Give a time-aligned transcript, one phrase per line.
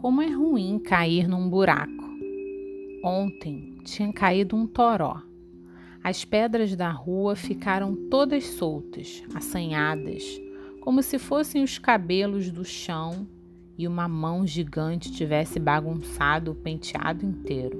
[0.00, 2.08] Como é ruim cair num buraco.
[3.04, 5.20] Ontem tinha caído um toró.
[6.02, 10.40] As pedras da rua ficaram todas soltas, assanhadas,
[10.80, 13.28] como se fossem os cabelos do chão
[13.76, 17.78] e uma mão gigante tivesse bagunçado o penteado inteiro.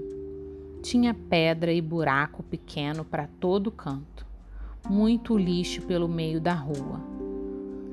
[0.83, 4.27] Tinha pedra e buraco pequeno para todo canto,
[4.91, 7.01] muito lixo pelo meio da rua.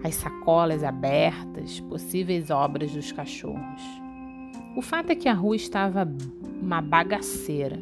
[0.04, 4.07] As sacolas abertas, possíveis obras dos cachorros.
[4.78, 6.08] O fato é que a rua estava
[6.62, 7.80] uma bagaceira,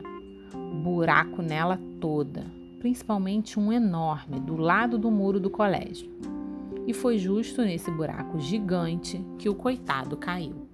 [0.81, 2.45] buraco nela toda,
[2.79, 6.09] principalmente um enorme do lado do muro do colégio.
[6.87, 10.69] E foi justo nesse buraco gigante que o coitado caiu.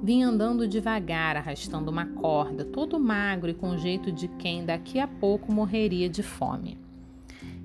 [0.00, 5.08] Vinha andando devagar, arrastando uma corda, todo magro e com jeito de quem daqui a
[5.08, 6.78] pouco morreria de fome.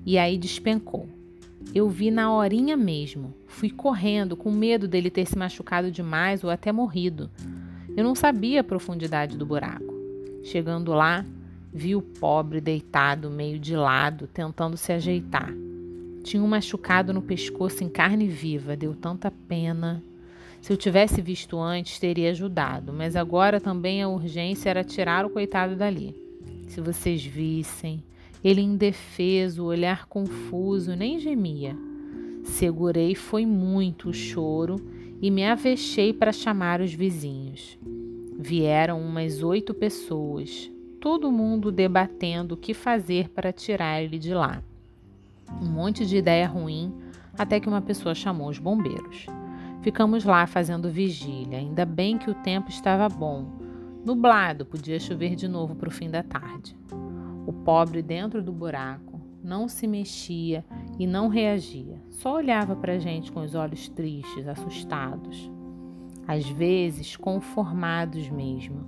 [0.04, 1.08] E aí despencou.
[1.72, 3.34] Eu vi na horinha mesmo.
[3.46, 7.30] Fui correndo, com medo dele ter se machucado demais ou até morrido.
[7.96, 9.94] Eu não sabia a profundidade do buraco.
[10.42, 11.24] Chegando lá,
[11.72, 15.52] vi o pobre deitado meio de lado, tentando se ajeitar.
[16.22, 20.02] Tinha um machucado no pescoço em carne viva, deu tanta pena.
[20.60, 25.30] Se eu tivesse visto antes, teria ajudado, mas agora também a urgência era tirar o
[25.30, 26.14] coitado dali.
[26.66, 28.02] Se vocês vissem,
[28.44, 31.74] ele indefeso, olhar confuso, nem gemia.
[32.44, 34.76] Segurei foi muito o choro
[35.22, 37.78] e me avexei para chamar os vizinhos.
[38.38, 40.70] Vieram umas oito pessoas,
[41.00, 44.62] todo mundo debatendo o que fazer para tirar ele de lá.
[45.62, 46.92] Um monte de ideia ruim,
[47.38, 49.26] até que uma pessoa chamou os bombeiros.
[49.80, 51.58] Ficamos lá fazendo vigília.
[51.58, 53.46] Ainda bem que o tempo estava bom.
[54.04, 56.76] Nublado, podia chover de novo para o fim da tarde.
[57.46, 60.64] O pobre dentro do buraco não se mexia
[60.98, 65.50] e não reagia, só olhava para a gente com os olhos tristes, assustados.
[66.26, 68.86] Às vezes, conformados mesmo.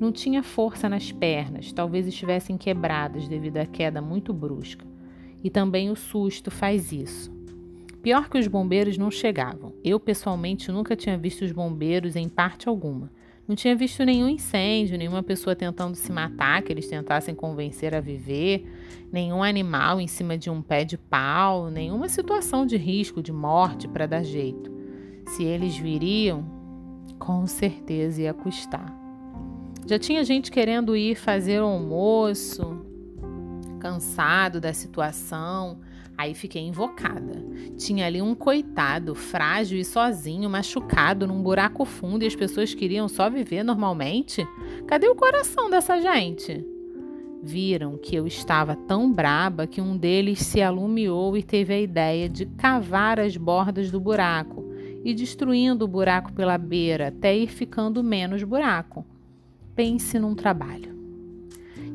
[0.00, 4.86] Não tinha força nas pernas, talvez estivessem quebradas devido à queda muito brusca.
[5.44, 7.30] E também o susto faz isso.
[8.02, 9.74] Pior que os bombeiros não chegavam.
[9.84, 13.12] Eu, pessoalmente, nunca tinha visto os bombeiros em parte alguma.
[13.46, 18.00] Não tinha visto nenhum incêndio, nenhuma pessoa tentando se matar, que eles tentassem convencer a
[18.00, 18.64] viver,
[19.10, 23.88] nenhum animal em cima de um pé de pau, nenhuma situação de risco, de morte
[23.88, 24.70] para dar jeito.
[25.26, 26.44] Se eles viriam,
[27.18, 28.96] com certeza ia custar.
[29.86, 32.86] Já tinha gente querendo ir fazer o almoço,
[33.80, 35.80] cansado da situação,
[36.20, 37.42] Aí fiquei invocada.
[37.78, 43.08] Tinha ali um coitado, frágil e sozinho, machucado num buraco fundo e as pessoas queriam
[43.08, 44.46] só viver normalmente?
[44.86, 46.62] Cadê o coração dessa gente?
[47.42, 52.28] Viram que eu estava tão braba que um deles se alumiou e teve a ideia
[52.28, 54.62] de cavar as bordas do buraco
[55.02, 59.06] e destruindo o buraco pela beira até ir ficando menos buraco.
[59.74, 60.94] Pense num trabalho.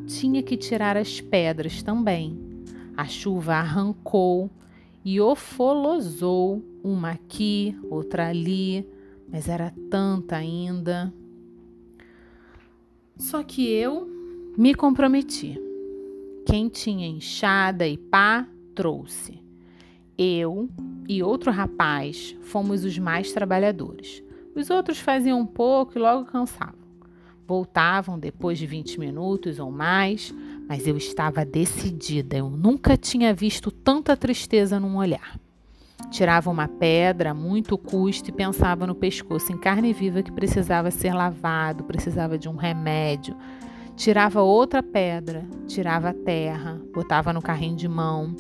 [0.07, 2.44] Tinha que tirar as pedras também
[2.95, 4.49] a chuva arrancou
[5.03, 8.87] e ofolosou uma aqui, outra ali,
[9.27, 11.13] mas era tanta ainda.
[13.17, 14.09] Só que eu
[14.57, 15.59] me comprometi.
[16.45, 19.43] Quem tinha enxada e pá, trouxe.
[20.17, 20.69] Eu
[21.07, 24.23] e outro rapaz fomos os mais trabalhadores.
[24.55, 26.85] Os outros faziam um pouco e logo cansavam.
[27.47, 30.33] Voltavam depois de 20 minutos ou mais,
[30.67, 32.37] mas eu estava decidida.
[32.37, 35.39] Eu nunca tinha visto tanta tristeza num olhar.
[36.09, 40.91] Tirava uma pedra a muito custo e pensava no pescoço em carne viva que precisava
[40.91, 43.35] ser lavado, precisava de um remédio.
[43.95, 48.35] Tirava outra pedra, tirava a terra, botava no carrinho de mão.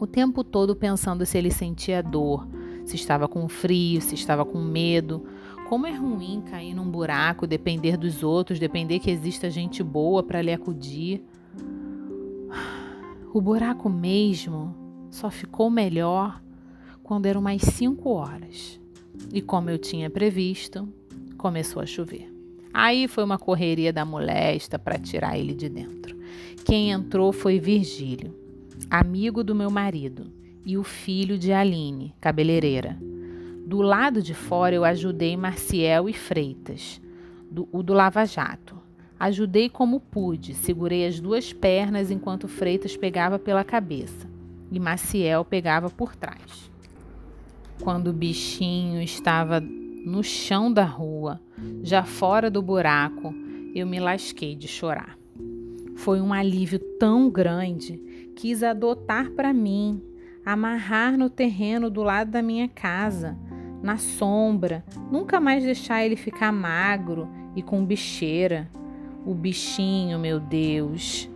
[0.00, 2.46] O tempo todo pensando se ele sentia dor,
[2.84, 5.24] se estava com frio, se estava com medo.
[5.68, 10.40] Como é ruim cair num buraco, depender dos outros, depender que exista gente boa para
[10.40, 11.22] lhe acudir.
[13.38, 14.74] O buraco mesmo
[15.12, 16.42] só ficou melhor
[17.04, 18.80] quando eram mais cinco horas.
[19.32, 20.88] E como eu tinha previsto,
[21.36, 22.34] começou a chover.
[22.74, 26.18] Aí foi uma correria da molesta para tirar ele de dentro.
[26.64, 28.34] Quem entrou foi Virgílio,
[28.90, 30.32] amigo do meu marido,
[30.66, 32.98] e o filho de Aline, cabeleireira.
[33.64, 37.00] Do lado de fora eu ajudei Marciel e Freitas,
[37.48, 38.77] do, o do Lava Jato.
[39.18, 44.28] Ajudei como pude, segurei as duas pernas enquanto Freitas pegava pela cabeça
[44.70, 46.70] e Maciel pegava por trás.
[47.82, 51.40] Quando o bichinho estava no chão da rua,
[51.82, 53.34] já fora do buraco,
[53.74, 55.18] eu me lasquei de chorar.
[55.96, 58.00] Foi um alívio tão grande,
[58.36, 60.02] quis adotar para mim,
[60.44, 63.36] amarrar no terreno do lado da minha casa,
[63.82, 68.68] na sombra, nunca mais deixar ele ficar magro e com bicheira.
[69.28, 71.28] O bichinho, meu Deus.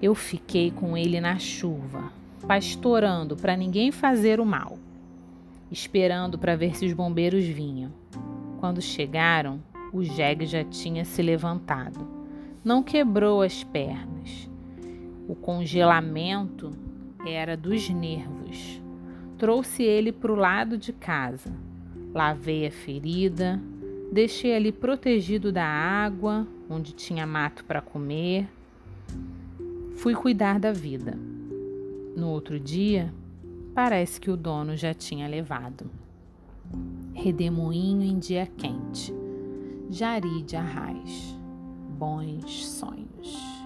[0.00, 2.12] Eu fiquei com ele na chuva,
[2.46, 4.78] pastorando para ninguém fazer o mal,
[5.68, 7.90] esperando para ver se os bombeiros vinham.
[8.60, 9.60] Quando chegaram,
[9.92, 12.06] o jegue já tinha se levantado.
[12.64, 14.48] Não quebrou as pernas.
[15.26, 16.70] O congelamento
[17.26, 18.80] era dos nervos.
[19.36, 21.52] Trouxe ele para o lado de casa.
[22.14, 23.60] Lavei a ferida,
[24.10, 28.48] deixei ali protegido da água, onde tinha mato para comer.
[29.96, 31.18] Fui cuidar da vida.
[32.16, 33.12] No outro dia,
[33.74, 35.90] parece que o dono já tinha levado.
[37.14, 39.12] Redemoinho em dia quente.
[39.90, 41.36] Jari de Arraiz.
[41.98, 43.56] Bons sonhos.